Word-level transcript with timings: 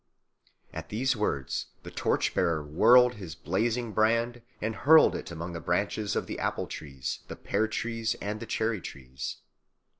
At 0.73 0.89
these 0.89 1.15
words 1.15 1.67
the 1.83 1.91
torch 1.91 2.33
bearer 2.33 2.63
whirled 2.65 3.13
his 3.13 3.35
blazing 3.35 3.91
brand 3.93 4.41
and 4.59 4.73
hurled 4.77 5.13
it 5.15 5.29
among 5.29 5.53
the 5.53 5.61
branches 5.61 6.15
of 6.15 6.25
the 6.25 6.39
apple 6.39 6.65
trees, 6.65 7.19
the 7.27 7.35
pear 7.35 7.67
trees, 7.67 8.15
and 8.19 8.39
the 8.39 8.47
cherry 8.47 8.81
trees. 8.81 9.35